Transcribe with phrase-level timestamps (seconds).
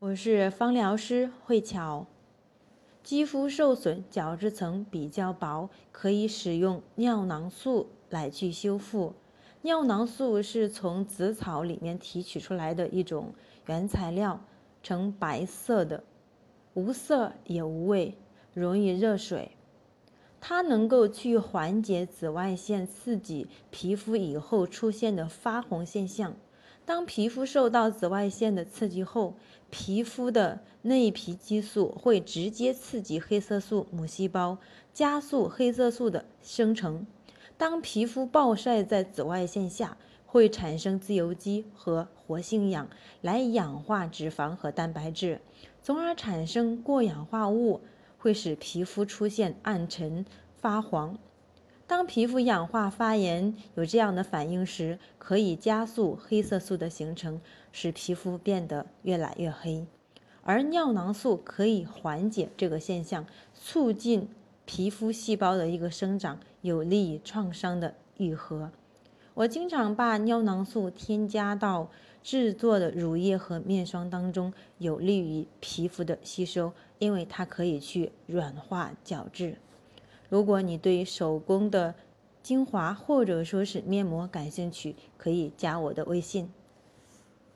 [0.00, 2.06] 我是芳疗师慧巧。
[3.02, 9.12] 肌肤受损，角质层比较薄，可以使用尿囊素来去修复。
[9.60, 13.34] 尿囊素是从紫草里面提取出来的一种
[13.66, 14.40] 原材料，
[14.82, 16.02] 呈白色的，
[16.72, 18.16] 无色也无味，
[18.54, 19.50] 容易热水。
[20.40, 26.34] 它能够去缓解紫外线刺激皮肤以后出现的发红现象。
[26.84, 29.34] 当皮肤受到紫外线的刺激后，
[29.70, 34.58] 皮肤的内皮激素会直接刺激黑色素母细胞，
[34.92, 37.06] 加速黑色素的生成。
[37.56, 42.88] 当皮肤暴晒在紫外线下，会产生自由基和活性氧
[43.20, 45.40] 来氧化脂肪和蛋白质，
[45.82, 47.82] 从而产生过氧化物，
[48.18, 50.24] 会使皮肤出现暗沉
[50.56, 51.18] 发黄。
[51.90, 57.40] 当皮肤氧化发炎有这样的反应时，可以加速黑色素的形成，
[57.72, 59.84] 使皮肤变得越来越黑。
[60.44, 64.28] 而尿囊素可以缓解这个现象，促进。
[64.64, 68.70] 皮肤细胞的一个生长，有利于创伤的愈合。
[69.34, 71.90] 我经常把尿囊素添加到
[72.22, 79.56] 制作的乳液和面霜当中，有利于皮肤的吸收，因为它可以去软化角质。
[80.30, 81.94] 如果你对手工的
[82.42, 86.48] 精华或者说是面膜感兴趣，可以加我的微信。